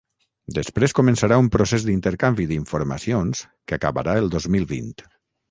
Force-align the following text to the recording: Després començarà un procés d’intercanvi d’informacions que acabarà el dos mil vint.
Després 0.53 0.95
començarà 0.99 1.37
un 1.41 1.49
procés 1.55 1.85
d’intercanvi 1.89 2.47
d’informacions 2.53 3.45
que 3.67 3.77
acabarà 3.79 4.19
el 4.25 4.33
dos 4.39 4.51
mil 4.57 4.69
vint. 4.75 4.93